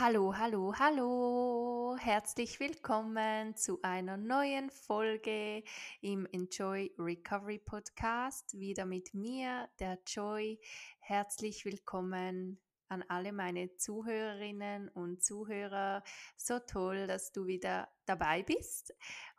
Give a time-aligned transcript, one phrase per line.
[0.00, 1.96] Hallo, hallo, hallo.
[1.98, 5.64] Herzlich willkommen zu einer neuen Folge
[6.00, 8.56] im Enjoy Recovery Podcast.
[8.56, 10.60] Wieder mit mir, der Joy.
[11.00, 16.04] Herzlich willkommen an alle meine Zuhörerinnen und Zuhörer.
[16.36, 18.94] So toll, dass du wieder dabei bist.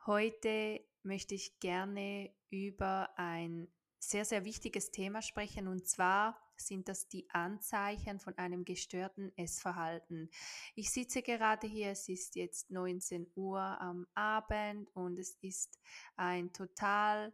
[0.08, 7.08] Heute möchte ich gerne über ein sehr, sehr wichtiges Thema sprechen und zwar sind das
[7.08, 10.30] die Anzeichen von einem gestörten Essverhalten.
[10.76, 15.80] Ich sitze gerade hier, es ist jetzt 19 Uhr am Abend und es ist
[16.16, 17.34] ein total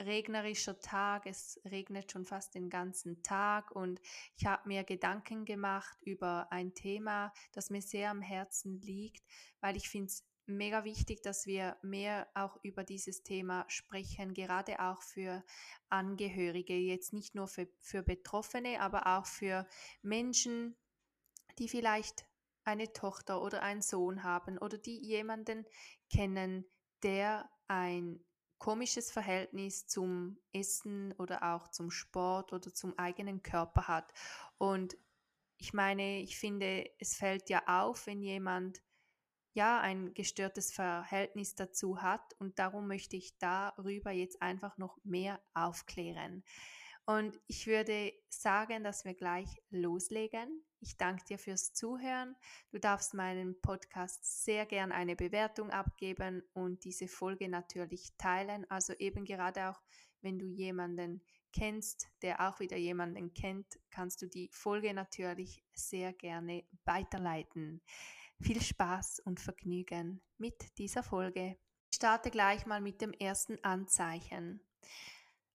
[0.00, 4.00] regnerischer Tag, es regnet schon fast den ganzen Tag und
[4.36, 9.24] ich habe mir Gedanken gemacht über ein Thema, das mir sehr am Herzen liegt,
[9.60, 14.80] weil ich finde es mega wichtig, dass wir mehr auch über dieses Thema sprechen, gerade
[14.80, 15.44] auch für
[15.88, 19.66] Angehörige, jetzt nicht nur für, für Betroffene, aber auch für
[20.02, 20.76] Menschen,
[21.58, 22.26] die vielleicht
[22.64, 25.66] eine Tochter oder einen Sohn haben oder die jemanden
[26.10, 26.64] kennen,
[27.02, 28.24] der ein
[28.58, 34.12] komisches Verhältnis zum Essen oder auch zum Sport oder zum eigenen Körper hat.
[34.56, 34.96] Und
[35.58, 38.82] ich meine, ich finde, es fällt ja auf, wenn jemand
[39.54, 45.40] ja ein gestörtes Verhältnis dazu hat und darum möchte ich darüber jetzt einfach noch mehr
[45.54, 46.44] aufklären.
[47.06, 50.64] Und ich würde sagen, dass wir gleich loslegen.
[50.80, 52.34] Ich danke dir fürs Zuhören.
[52.70, 58.64] Du darfst meinen Podcast sehr gern eine Bewertung abgeben und diese Folge natürlich teilen.
[58.70, 59.82] Also eben gerade auch,
[60.22, 66.14] wenn du jemanden kennst, der auch wieder jemanden kennt, kannst du die Folge natürlich sehr
[66.14, 67.82] gerne weiterleiten.
[68.40, 71.56] Viel Spaß und Vergnügen mit dieser Folge.
[71.90, 74.60] Ich starte gleich mal mit dem ersten Anzeichen.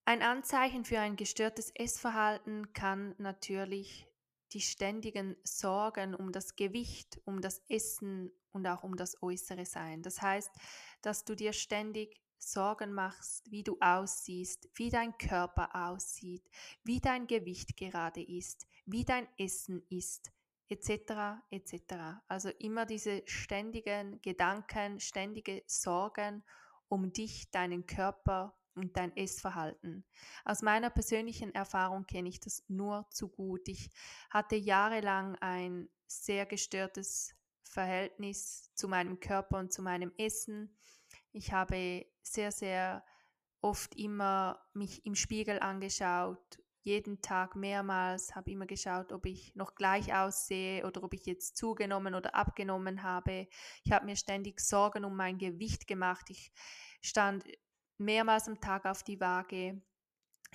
[0.05, 4.07] Ein Anzeichen für ein gestörtes Essverhalten kann natürlich
[4.53, 10.01] die ständigen Sorgen um das Gewicht, um das Essen und auch um das Äußere sein.
[10.01, 10.49] Das heißt,
[11.01, 16.49] dass du dir ständig Sorgen machst, wie du aussiehst, wie dein Körper aussieht,
[16.83, 20.31] wie dein Gewicht gerade ist, wie dein Essen ist,
[20.69, 21.41] etc.
[21.49, 22.21] etc.
[22.27, 26.43] Also immer diese ständigen Gedanken, ständige Sorgen
[26.87, 30.05] um dich, deinen Körper und dein Essverhalten.
[30.45, 33.67] Aus meiner persönlichen Erfahrung kenne ich das nur zu gut.
[33.67, 33.89] Ich
[34.29, 40.75] hatte jahrelang ein sehr gestörtes Verhältnis zu meinem Körper und zu meinem Essen.
[41.31, 43.05] Ich habe sehr, sehr
[43.61, 46.59] oft immer mich im Spiegel angeschaut
[46.89, 51.55] jeden Tag mehrmals, habe immer geschaut, ob ich noch gleich aussehe oder ob ich jetzt
[51.55, 53.47] zugenommen oder abgenommen habe.
[53.83, 56.25] Ich habe mir ständig Sorgen um mein Gewicht gemacht.
[56.31, 56.51] Ich
[57.01, 57.45] stand
[57.99, 59.81] mehrmals am Tag auf die Waage.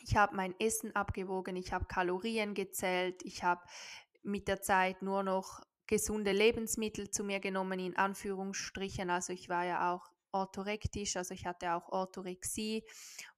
[0.02, 3.62] Ich habe mein Essen abgewogen, ich habe Kalorien gezählt, ich habe
[4.24, 9.08] mit der Zeit nur noch gesunde Lebensmittel zu mir genommen, in Anführungsstrichen.
[9.08, 12.84] Also ich war ja auch orthorektisch, also ich hatte auch Orthorexie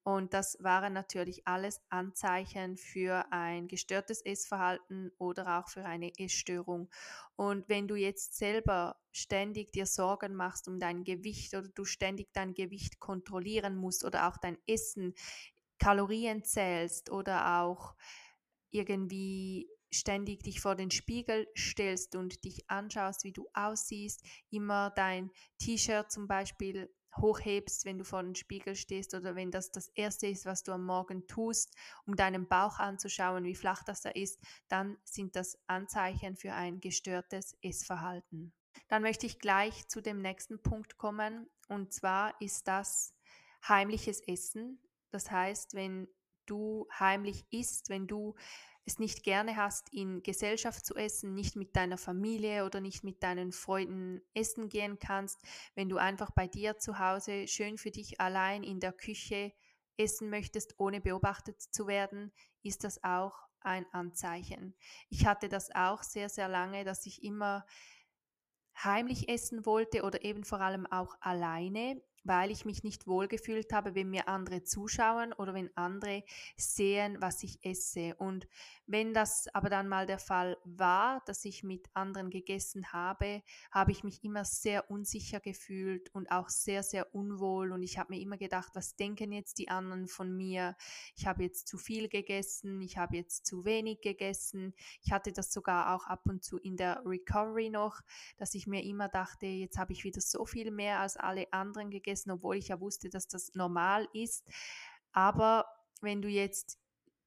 [0.02, 6.88] und das waren natürlich alles Anzeichen für ein gestörtes Essverhalten oder auch für eine Essstörung.
[7.36, 12.32] Und wenn du jetzt selber ständig dir Sorgen machst um dein Gewicht oder du ständig
[12.32, 15.14] dein Gewicht kontrollieren musst oder auch dein Essen,
[15.78, 17.94] Kalorien zählst oder auch
[18.70, 25.30] irgendwie ständig dich vor den Spiegel stellst und dich anschaust, wie du aussiehst, immer dein
[25.58, 30.26] T-Shirt zum Beispiel hochhebst, wenn du vor dem Spiegel stehst oder wenn das das Erste
[30.26, 31.74] ist, was du am Morgen tust,
[32.04, 36.80] um deinen Bauch anzuschauen, wie flach das da ist, dann sind das Anzeichen für ein
[36.80, 38.52] gestörtes Essverhalten.
[38.88, 43.14] Dann möchte ich gleich zu dem nächsten Punkt kommen und zwar ist das
[43.66, 44.80] heimliches Essen.
[45.10, 46.08] Das heißt, wenn
[46.44, 48.34] du heimlich isst, wenn du
[48.86, 53.22] es nicht gerne hast, in Gesellschaft zu essen, nicht mit deiner Familie oder nicht mit
[53.22, 55.40] deinen Freunden essen gehen kannst,
[55.74, 59.52] wenn du einfach bei dir zu Hause schön für dich allein in der Küche
[59.96, 62.32] essen möchtest, ohne beobachtet zu werden,
[62.62, 64.76] ist das auch ein Anzeichen.
[65.08, 67.66] Ich hatte das auch sehr, sehr lange, dass ich immer
[68.76, 73.94] heimlich essen wollte oder eben vor allem auch alleine weil ich mich nicht wohlgefühlt habe,
[73.94, 76.24] wenn mir andere zuschauen oder wenn andere
[76.56, 78.14] sehen, was ich esse.
[78.16, 78.48] Und
[78.86, 83.92] wenn das aber dann mal der Fall war, dass ich mit anderen gegessen habe, habe
[83.92, 87.72] ich mich immer sehr unsicher gefühlt und auch sehr, sehr unwohl.
[87.72, 90.76] Und ich habe mir immer gedacht, was denken jetzt die anderen von mir?
[91.14, 94.74] Ich habe jetzt zu viel gegessen, ich habe jetzt zu wenig gegessen.
[95.02, 98.00] Ich hatte das sogar auch ab und zu in der Recovery noch,
[98.36, 101.90] dass ich mir immer dachte, jetzt habe ich wieder so viel mehr als alle anderen
[101.90, 104.48] gegessen essen, obwohl ich ja wusste, dass das normal ist.
[105.12, 105.66] Aber
[106.00, 106.78] wenn du jetzt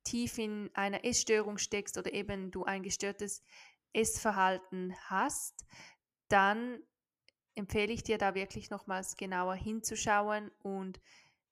[0.04, 3.44] tief in einer Essstörung steckst oder eben du ein gestörtes
[3.94, 5.66] Essverhalten hast,
[6.30, 6.80] dann
[7.56, 11.00] empfehle ich dir da wirklich nochmals genauer hinzuschauen und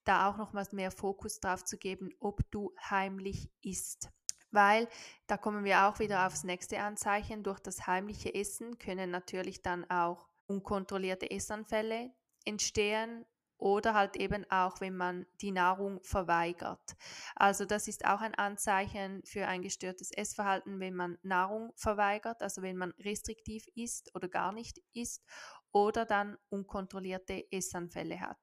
[0.05, 4.09] da auch nochmals mehr Fokus drauf zu geben, ob du heimlich isst.
[4.51, 4.87] Weil
[5.27, 7.43] da kommen wir auch wieder aufs nächste Anzeichen.
[7.43, 12.11] Durch das heimliche Essen können natürlich dann auch unkontrollierte Essanfälle
[12.47, 13.25] entstehen
[13.57, 16.95] oder halt eben auch, wenn man die Nahrung verweigert.
[17.35, 22.61] Also das ist auch ein Anzeichen für ein gestörtes Essverhalten, wenn man Nahrung verweigert, also
[22.61, 25.23] wenn man restriktiv isst oder gar nicht isst
[25.71, 28.37] oder dann unkontrollierte Essanfälle hat.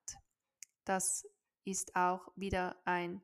[0.85, 1.25] Das
[1.65, 3.23] ist auch wieder ein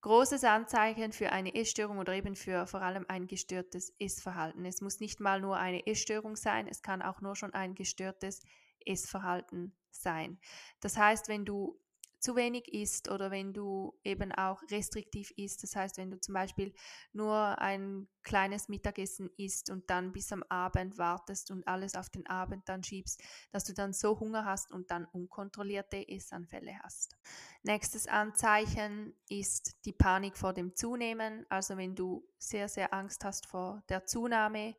[0.00, 4.64] großes Anzeichen für eine Essstörung oder eben für vor allem ein gestörtes Essverhalten.
[4.64, 8.40] Es muss nicht mal nur eine Essstörung sein, es kann auch nur schon ein gestörtes
[8.84, 10.38] Essverhalten sein.
[10.80, 11.78] Das heißt, wenn du
[12.22, 16.34] zu wenig isst oder wenn du eben auch restriktiv isst, das heißt, wenn du zum
[16.34, 16.72] Beispiel
[17.12, 22.26] nur ein kleines Mittagessen isst und dann bis am Abend wartest und alles auf den
[22.28, 27.16] Abend dann schiebst, dass du dann so Hunger hast und dann unkontrollierte Essanfälle hast.
[27.64, 31.44] Nächstes Anzeichen ist die Panik vor dem Zunehmen.
[31.48, 34.76] Also wenn du sehr, sehr Angst hast vor der Zunahme,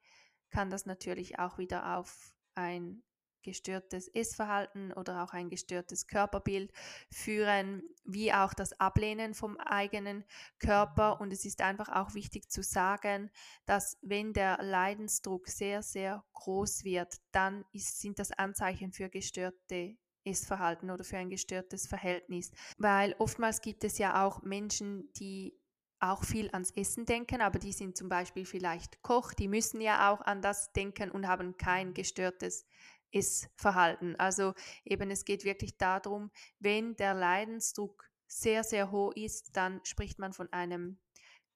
[0.49, 3.03] kann das natürlich auch wieder auf ein
[3.43, 6.71] gestörtes Essverhalten oder auch ein gestörtes Körperbild
[7.11, 10.25] führen, wie auch das Ablehnen vom eigenen
[10.59, 11.21] Körper.
[11.21, 13.29] Und es ist einfach auch wichtig zu sagen,
[13.65, 19.97] dass wenn der Leidensdruck sehr, sehr groß wird, dann ist, sind das Anzeichen für gestörte
[20.25, 22.51] Essverhalten oder für ein gestörtes Verhältnis.
[22.77, 25.59] Weil oftmals gibt es ja auch Menschen, die
[26.03, 30.11] auch viel ans Essen denken, aber die sind zum Beispiel vielleicht Koch, die müssen ja
[30.11, 32.65] auch an das denken und haben kein gestörtes
[33.13, 34.15] Essverhalten.
[34.17, 40.19] Also eben es geht wirklich darum, wenn der Leidensdruck sehr, sehr hoch ist, dann spricht
[40.19, 40.99] man von einem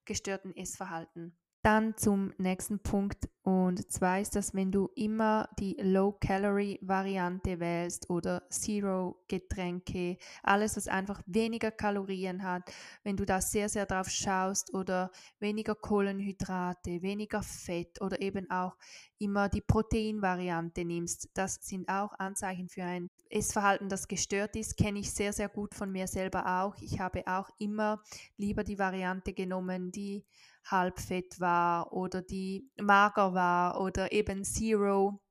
[0.05, 1.37] gestörten Essverhalten.
[1.67, 3.27] Dann zum nächsten Punkt.
[3.43, 11.21] Und zwar ist das, wenn du immer die Low-Calorie-Variante wählst oder Zero-Getränke, alles, was einfach
[11.25, 12.71] weniger Kalorien hat,
[13.03, 18.77] wenn du da sehr, sehr drauf schaust oder weniger Kohlenhydrate, weniger Fett oder eben auch
[19.19, 24.99] immer die Proteinvariante nimmst, das sind auch Anzeichen für ein Essverhalten, das gestört ist, kenne
[24.99, 26.75] ich sehr, sehr gut von mir selber auch.
[26.79, 28.01] Ich habe auch immer
[28.37, 30.23] lieber die Variante genommen, die
[30.71, 35.21] halbfett war oder die mager war oder eben Zero.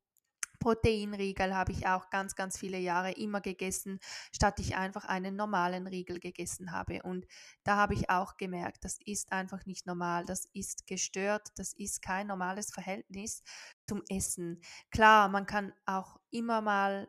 [0.59, 4.01] Proteinriegel habe ich auch ganz, ganz viele Jahre immer gegessen,
[4.35, 7.03] statt ich einfach einen normalen Riegel gegessen habe.
[7.03, 7.27] Und
[7.63, 12.03] da habe ich auch gemerkt, das ist einfach nicht normal, das ist gestört, das ist
[12.03, 13.43] kein normales Verhältnis
[13.87, 14.61] zum Essen.
[14.91, 17.09] Klar, man kann auch immer mal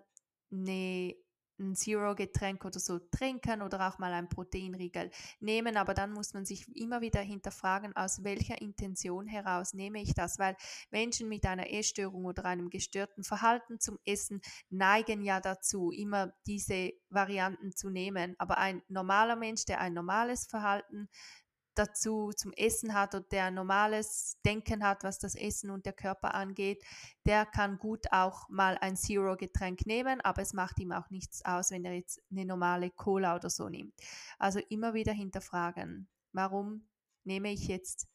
[0.51, 1.15] eine
[1.59, 6.45] ein Zero-Getränk oder so trinken oder auch mal ein Proteinriegel nehmen, aber dann muss man
[6.45, 10.55] sich immer wieder hinterfragen, aus welcher Intention heraus nehme ich das, weil
[10.91, 16.91] Menschen mit einer Essstörung oder einem gestörten Verhalten zum Essen neigen ja dazu, immer diese
[17.09, 21.09] Varianten zu nehmen, aber ein normaler Mensch, der ein normales Verhalten
[21.77, 26.33] dazu zum Essen hat und der normales Denken hat, was das Essen und der Körper
[26.33, 26.83] angeht,
[27.25, 31.71] der kann gut auch mal ein Zero-Getränk nehmen, aber es macht ihm auch nichts aus,
[31.71, 33.93] wenn er jetzt eine normale Cola oder so nimmt.
[34.37, 36.87] Also immer wieder hinterfragen, warum
[37.23, 38.07] nehme ich jetzt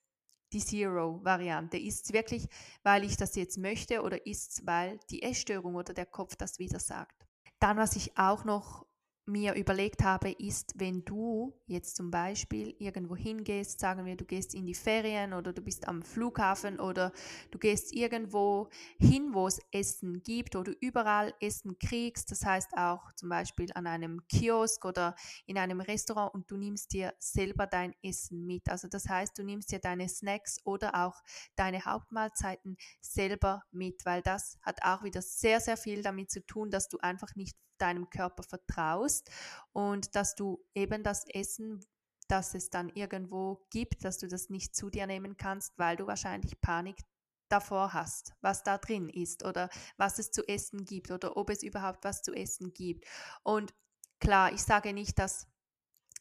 [0.53, 1.79] die Zero-Variante?
[1.79, 2.49] Ist es wirklich,
[2.83, 6.59] weil ich das jetzt möchte oder ist es, weil die Essstörung oder der Kopf das
[6.59, 7.27] wieder sagt?
[7.59, 8.87] Dann, was ich auch noch
[9.25, 14.55] mir überlegt habe, ist, wenn du jetzt zum Beispiel irgendwo hingehst, sagen wir, du gehst
[14.55, 17.13] in die Ferien oder du bist am Flughafen oder
[17.53, 23.13] du gehst irgendwo hin, wo es Essen gibt oder überall Essen kriegst, das heißt auch
[23.15, 25.15] zum Beispiel an einem Kiosk oder
[25.47, 28.69] in einem Restaurant und du nimmst dir selber dein Essen mit.
[28.69, 31.23] Also das heißt, du nimmst dir deine Snacks oder auch
[31.55, 36.71] deine Hauptmahlzeiten selber mit, weil das hat auch wieder sehr, sehr viel damit zu tun,
[36.71, 39.31] dass du einfach nicht deinem Körper vertraust
[39.73, 41.85] und dass du eben das Essen,
[42.29, 46.07] das es dann irgendwo gibt, dass du das nicht zu dir nehmen kannst, weil du
[46.07, 46.97] wahrscheinlich Panik
[47.49, 51.63] davor hast, was da drin ist oder was es zu essen gibt oder ob es
[51.63, 53.05] überhaupt was zu essen gibt.
[53.43, 53.75] Und
[54.21, 55.49] klar, ich sage nicht, dass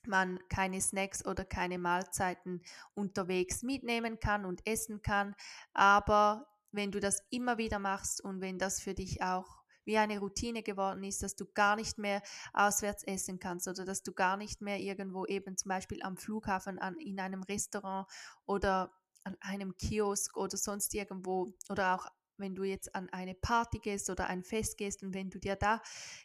[0.06, 2.62] man keine Snacks oder keine Mahlzeiten
[2.96, 5.36] unterwegs mitnehmen kann und essen kann,
[5.74, 10.20] aber wenn du das immer wieder machst und wenn das für dich auch wie eine
[10.20, 12.22] Routine geworden ist, dass du gar nicht mehr
[12.54, 16.80] auswärts essen kannst oder dass du gar nicht mehr irgendwo eben zum Beispiel am Flughafen,
[16.80, 18.08] an, in einem Restaurant
[18.46, 22.08] oder an einem Kiosk oder sonst irgendwo oder auch
[22.38, 25.56] wenn du jetzt an eine Party gehst oder ein Fest gehst und wenn du dir
[25.56, 25.82] da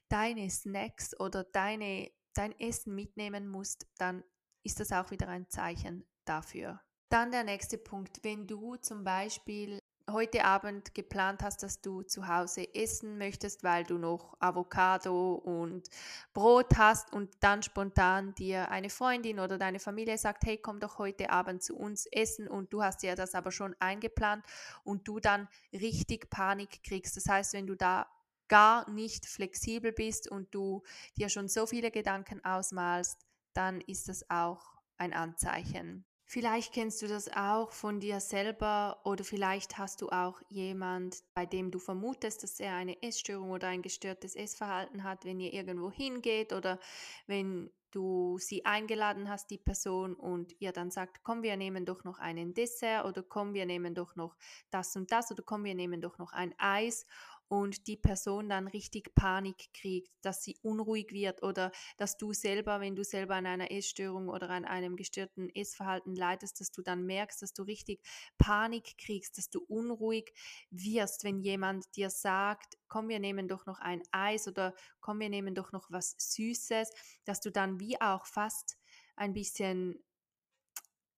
[0.09, 4.25] deine Snacks oder deine, dein Essen mitnehmen musst, dann
[4.65, 6.81] ist das auch wieder ein Zeichen dafür.
[7.09, 9.79] Dann der nächste Punkt, wenn du zum Beispiel
[10.11, 15.89] heute Abend geplant hast, dass du zu Hause essen möchtest, weil du noch Avocado und
[16.33, 20.99] Brot hast und dann spontan dir eine Freundin oder deine Familie sagt, hey, komm doch
[20.99, 24.45] heute Abend zu uns essen und du hast ja das aber schon eingeplant
[24.85, 27.17] und du dann richtig Panik kriegst.
[27.17, 28.07] Das heißt, wenn du da
[28.49, 30.83] gar nicht flexibel bist und du
[31.17, 36.05] dir schon so viele Gedanken ausmalst, dann ist das auch ein Anzeichen.
[36.29, 41.47] Vielleicht kennst du das auch von dir selber oder vielleicht hast du auch jemand, bei
[41.47, 45.89] dem du vermutest, dass er eine Essstörung oder ein gestörtes Essverhalten hat, wenn ihr irgendwo
[45.89, 46.81] hingeht oder
[47.29, 52.03] wenn du sie eingeladen hast, die Person, und ihr dann sagt, komm, wir nehmen doch
[52.03, 54.37] noch einen Dessert oder komm, wir nehmen doch noch
[54.71, 57.07] das und das oder komm, wir nehmen doch noch ein Eis
[57.49, 62.81] und die Person dann richtig Panik kriegt, dass sie unruhig wird oder dass du selber,
[62.81, 67.07] wenn du selber an einer Essstörung oder an einem gestörten Essverhalten leidest, dass du dann
[67.07, 68.01] merkst, dass du richtig
[68.39, 70.33] Panik kriegst, dass du unruhig
[70.71, 75.29] wirst, wenn jemand dir sagt, komm, wir nehmen doch noch ein Eis oder komm, wir
[75.29, 76.91] nehmen doch noch was Süßes,
[77.25, 78.77] dass du dann wie auch fast
[79.15, 80.03] ein bisschen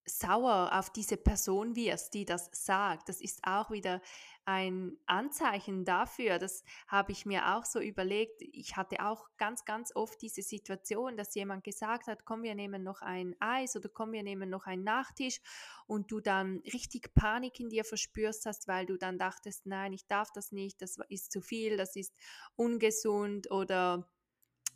[0.09, 3.09] sauer auf diese Person wirst, die das sagt.
[3.09, 4.01] Das ist auch wieder
[4.49, 6.39] ein Anzeichen dafür.
[6.39, 8.41] Das habe ich mir auch so überlegt.
[8.41, 12.83] Ich hatte auch ganz, ganz oft diese Situation, dass jemand gesagt hat, komm, wir nehmen
[12.83, 15.41] noch ein Eis oder komm, wir nehmen noch einen Nachtisch
[15.87, 20.07] und du dann richtig Panik in dir verspürst hast, weil du dann dachtest, nein, ich
[20.07, 22.15] darf das nicht, das ist zu viel, das ist
[22.57, 24.09] ungesund oder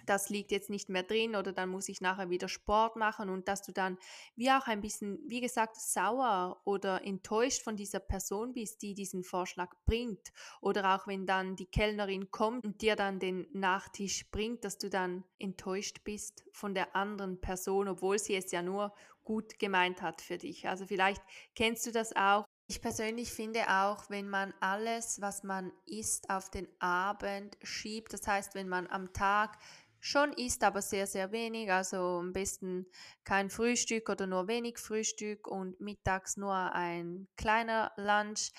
[0.06, 3.48] das liegt jetzt nicht mehr drin oder dann muss ich nachher wieder Sport machen und
[3.48, 3.98] dass du dann
[4.36, 9.24] wie auch ein bisschen, wie gesagt, sauer oder enttäuscht von dieser Person bist, die diesen
[9.24, 14.64] Vorschlag bringt oder auch wenn dann die Kellnerin kommt und dir dann den Nachtisch bringt,
[14.64, 18.92] dass du dann enttäuscht bist von der anderen Person, obwohl sie es ja nur
[19.24, 20.68] gut gemeint hat für dich.
[20.68, 21.22] Also vielleicht
[21.54, 22.44] kennst du das auch.
[22.68, 28.26] Ich persönlich finde auch, wenn man alles, was man isst, auf den Abend schiebt, das
[28.26, 29.58] heißt, wenn man am Tag
[30.02, 31.72] schon isst, aber sehr, sehr wenig.
[31.72, 32.86] Also am besten
[33.24, 38.50] kein Frühstück oder nur wenig Frühstück und mittags nur ein kleiner Lunch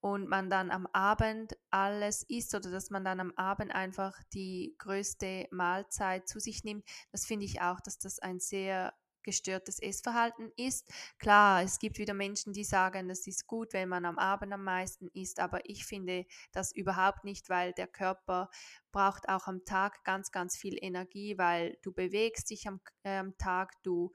[0.00, 4.74] und man dann am Abend alles isst oder dass man dann am Abend einfach die
[4.78, 6.88] größte Mahlzeit zu sich nimmt.
[7.12, 8.94] Das finde ich auch, dass das ein sehr
[9.26, 10.90] gestörtes Essverhalten ist.
[11.18, 14.64] Klar, es gibt wieder Menschen, die sagen, das ist gut, wenn man am Abend am
[14.64, 18.48] meisten isst, aber ich finde das überhaupt nicht, weil der Körper
[18.92, 23.36] braucht auch am Tag ganz, ganz viel Energie, weil du bewegst dich am, äh, am
[23.36, 24.12] Tag, du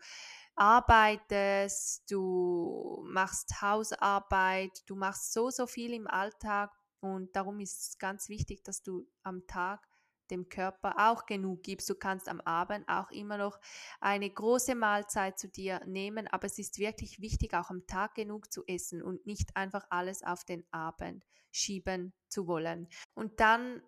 [0.55, 7.97] arbeitest, du machst Hausarbeit, du machst so, so viel im Alltag und darum ist es
[7.97, 9.90] ganz wichtig, dass du am Tag
[10.31, 11.89] dem Körper auch genug gibst.
[11.89, 13.59] Du kannst am Abend auch immer noch
[13.99, 18.51] eine große Mahlzeit zu dir nehmen, aber es ist wirklich wichtig, auch am Tag genug
[18.51, 22.87] zu essen und nicht einfach alles auf den Abend schieben zu wollen.
[23.13, 23.81] Und dann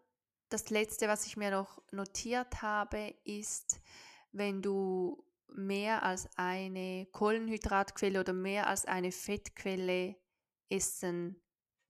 [0.49, 3.81] das Letzte, was ich mir noch notiert habe, ist,
[4.31, 10.15] wenn du mehr als eine Kohlenhydratquelle oder mehr als eine Fettquelle
[10.69, 11.41] essen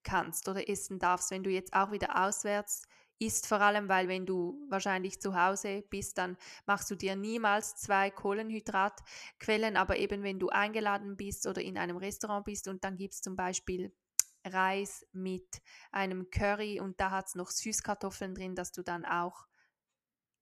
[0.03, 1.31] kannst oder essen darfst.
[1.31, 2.83] Wenn du jetzt auch wieder auswärts
[3.25, 7.75] isst, vor allem weil wenn du wahrscheinlich zu Hause bist, dann machst du dir niemals
[7.75, 12.97] zwei Kohlenhydratquellen, aber eben wenn du eingeladen bist oder in einem Restaurant bist und dann
[12.97, 13.93] gibt es zum Beispiel
[14.45, 15.61] Reis mit
[15.91, 19.47] einem Curry und da hat es noch Süßkartoffeln drin, dass du dann auch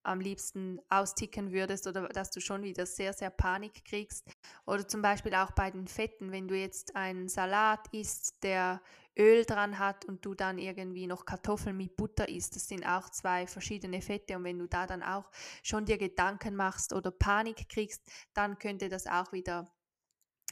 [0.03, 4.27] am liebsten austicken würdest oder dass du schon wieder sehr, sehr Panik kriegst.
[4.65, 8.81] Oder zum Beispiel auch bei den Fetten, wenn du jetzt einen Salat isst, der
[9.17, 12.55] Öl dran hat und du dann irgendwie noch Kartoffeln mit Butter isst.
[12.55, 15.29] Das sind auch zwei verschiedene Fette und wenn du da dann auch
[15.63, 18.01] schon dir Gedanken machst oder Panik kriegst,
[18.33, 19.73] dann könnte das auch wieder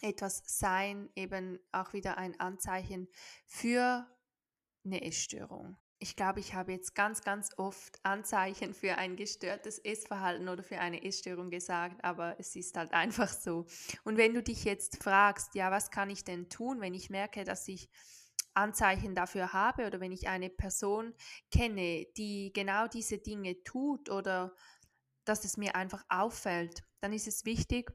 [0.01, 3.07] etwas sein, eben auch wieder ein Anzeichen
[3.45, 4.07] für
[4.85, 5.77] eine Essstörung.
[6.01, 10.79] Ich glaube, ich habe jetzt ganz, ganz oft Anzeichen für ein gestörtes Essverhalten oder für
[10.79, 13.65] eine Essstörung gesagt, aber es ist halt einfach so.
[14.05, 17.43] Und wenn du dich jetzt fragst, ja, was kann ich denn tun, wenn ich merke,
[17.43, 17.89] dass ich
[18.53, 21.13] Anzeichen dafür habe oder wenn ich eine Person
[21.51, 24.55] kenne, die genau diese Dinge tut oder
[25.25, 27.91] dass es mir einfach auffällt, dann ist es wichtig,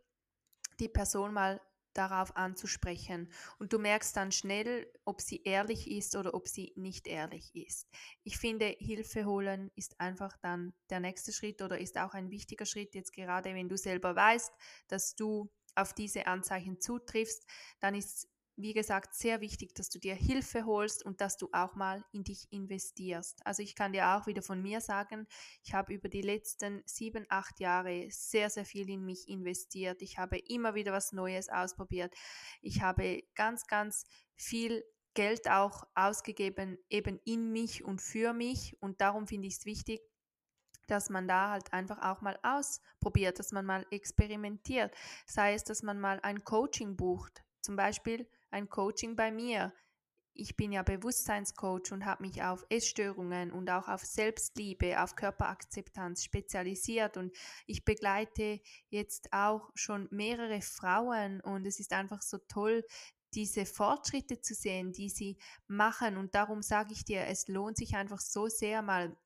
[0.79, 1.61] die Person mal
[1.95, 3.31] darauf anzusprechen.
[3.59, 7.89] Und du merkst dann schnell, ob sie ehrlich ist oder ob sie nicht ehrlich ist.
[8.25, 12.67] Ich finde, Hilfe holen ist einfach dann der nächste Schritt oder ist auch ein wichtiger
[12.67, 14.53] Schritt, jetzt gerade wenn du selber weißt,
[14.89, 17.45] dass du auf diese Anzeichen zutriffst,
[17.81, 21.75] dann ist wie gesagt, sehr wichtig, dass du dir Hilfe holst und dass du auch
[21.75, 23.45] mal in dich investierst.
[23.45, 25.27] Also ich kann dir auch wieder von mir sagen,
[25.63, 30.03] ich habe über die letzten sieben, acht Jahre sehr, sehr viel in mich investiert.
[30.03, 32.15] Ich habe immer wieder was Neues ausprobiert.
[32.61, 34.05] Ich habe ganz, ganz
[34.37, 34.85] viel
[35.15, 38.77] Geld auch ausgegeben, eben in mich und für mich.
[38.81, 40.01] Und darum finde ich es wichtig,
[40.87, 44.95] dass man da halt einfach auch mal ausprobiert, dass man mal experimentiert.
[45.27, 49.75] Sei es, dass man mal ein Coaching bucht, zum Beispiel ein Coaching bei mir.
[50.33, 56.25] Ich bin ja Bewusstseinscoach und habe mich auf Essstörungen und auch auf Selbstliebe, auf Körperakzeptanz
[56.25, 62.85] spezialisiert und ich begleite jetzt auch schon mehrere Frauen und es ist einfach so toll,
[63.35, 66.17] diese Fortschritte zu sehen, die sie machen.
[66.17, 69.17] Und darum sage ich dir, es lohnt sich einfach so sehr mal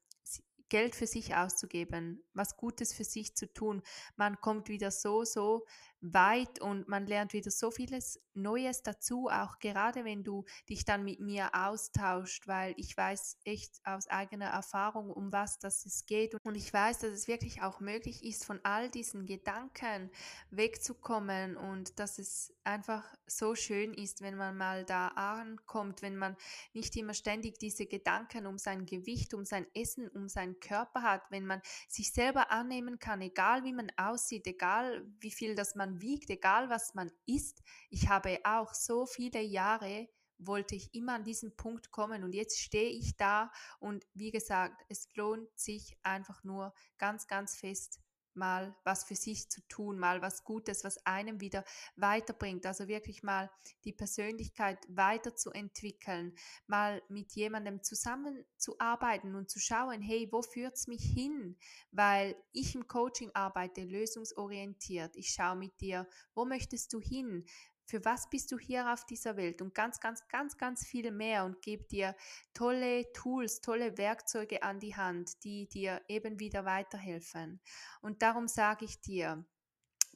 [0.69, 3.83] Geld für sich auszugeben, was Gutes für sich zu tun.
[4.17, 5.65] Man kommt wieder so, so
[6.01, 11.05] weit und man lernt wieder so vieles Neues dazu, auch gerade wenn du dich dann
[11.05, 16.37] mit mir austauscht, weil ich weiß echt aus eigener Erfahrung, um was das es geht.
[16.45, 20.11] Und ich weiß, dass es wirklich auch möglich ist, von all diesen Gedanken
[20.51, 26.37] wegzukommen und dass es einfach so schön ist, wenn man mal da ankommt, wenn man
[26.75, 31.23] nicht immer ständig diese Gedanken um sein Gewicht, um sein Essen, um seinen Körper hat,
[31.31, 35.88] wenn man sich selber annehmen kann, egal wie man aussieht, egal wie viel das man
[35.89, 37.63] man wiegt, egal was man isst.
[37.91, 40.09] Ich habe auch so viele Jahre
[40.41, 44.85] wollte ich immer an diesen Punkt kommen und jetzt stehe ich da und wie gesagt,
[44.89, 48.01] es lohnt sich einfach nur ganz, ganz fest
[48.39, 51.65] mal was für sich zu tun, mal was Gutes, was einem wieder
[51.97, 52.65] weiterbringt.
[52.65, 53.51] Also wirklich mal
[53.85, 56.35] die Persönlichkeit weiterzuentwickeln,
[56.67, 61.57] mal mit jemandem zusammenzuarbeiten und zu schauen, hey, wo führt es mich hin?
[61.91, 65.17] Weil ich im Coaching arbeite lösungsorientiert.
[65.17, 67.45] Ich schaue mit dir, wo möchtest du hin?
[67.89, 69.63] Für was bist du hier auf dieser Welt?
[69.63, 72.15] Und ganz, ganz, ganz, ganz viel mehr und gebe dir
[72.53, 77.61] tolle Tools, tolle Werkzeuge an die Hand, die dir eben wieder weiterhelfen.
[78.03, 79.43] Und darum sage ich dir,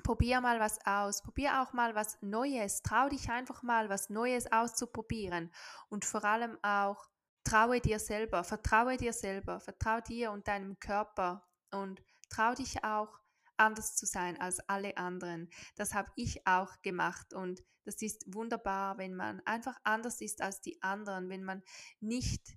[0.04, 4.52] probier mal was aus, probier auch mal was Neues, trau dich einfach mal was Neues
[4.52, 5.50] auszuprobieren.
[5.88, 7.06] Und vor allem auch
[7.42, 11.48] traue dir selber, vertraue dir selber, vertraue dir und deinem Körper.
[11.70, 13.21] Und trau dich auch
[13.62, 15.48] anders zu sein als alle anderen.
[15.76, 20.60] Das habe ich auch gemacht und das ist wunderbar, wenn man einfach anders ist als
[20.60, 21.62] die anderen, wenn man
[22.00, 22.56] nicht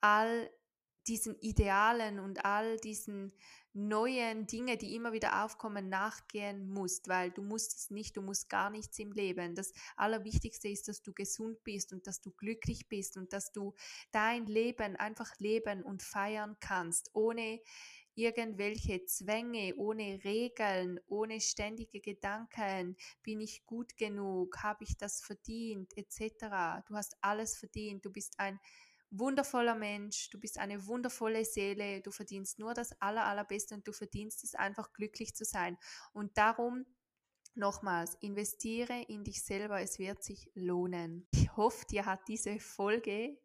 [0.00, 0.50] all
[1.06, 3.32] diesen Idealen und all diesen
[3.72, 8.48] neuen Dinge, die immer wieder aufkommen, nachgehen musst, weil du musst es nicht, du musst
[8.48, 9.54] gar nichts im Leben.
[9.54, 13.74] Das Allerwichtigste ist, dass du gesund bist und dass du glücklich bist und dass du
[14.10, 17.60] dein Leben einfach leben und feiern kannst, ohne
[18.18, 25.96] irgendwelche Zwänge, ohne Regeln, ohne ständige Gedanken, bin ich gut genug, habe ich das verdient,
[25.96, 26.82] etc.
[26.86, 28.58] Du hast alles verdient, du bist ein
[29.10, 33.92] wundervoller Mensch, du bist eine wundervolle Seele, du verdienst nur das Aller, Allerbeste und du
[33.92, 35.78] verdienst es einfach glücklich zu sein.
[36.12, 36.84] Und darum
[37.54, 41.26] Nochmals, investiere in dich selber, es wird sich lohnen.
[41.32, 43.36] Ich hoffe, dir hat diese Folge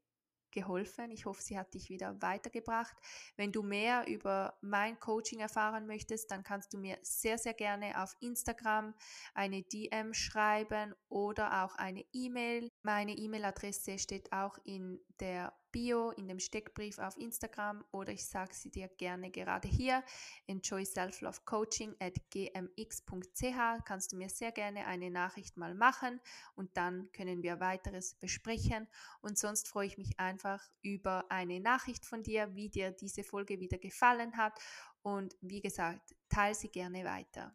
[0.53, 1.11] geholfen.
[1.11, 2.95] Ich hoffe, sie hat dich wieder weitergebracht.
[3.35, 8.01] Wenn du mehr über mein Coaching erfahren möchtest, dann kannst du mir sehr, sehr gerne
[8.01, 8.93] auf Instagram
[9.33, 12.69] eine DM schreiben oder auch eine E-Mail.
[12.83, 18.53] Meine E-Mail-Adresse steht auch in der Bio, in dem Steckbrief auf Instagram oder ich sage
[18.53, 20.03] sie dir gerne gerade hier.
[20.45, 26.21] Enjoy Self-Love Coaching at gmx.ch kannst du mir sehr gerne eine Nachricht mal machen
[26.55, 28.87] und dann können wir weiteres besprechen.
[29.21, 33.59] Und sonst freue ich mich einfach über eine Nachricht von dir, wie dir diese Folge
[33.59, 34.57] wieder gefallen hat.
[35.01, 37.53] Und wie gesagt, teile sie gerne weiter.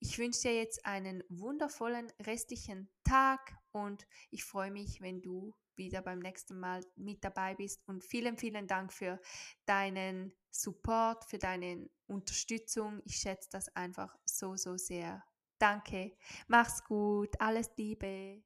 [0.00, 6.00] Ich wünsche dir jetzt einen wundervollen restlichen Tag und ich freue mich, wenn du wieder
[6.02, 7.82] beim nächsten Mal mit dabei bist.
[7.86, 9.20] Und vielen, vielen Dank für
[9.66, 13.02] deinen Support, für deine Unterstützung.
[13.04, 15.22] Ich schätze das einfach so, so sehr.
[15.58, 16.16] Danke.
[16.48, 17.40] Mach's gut.
[17.40, 18.40] Alles Liebe.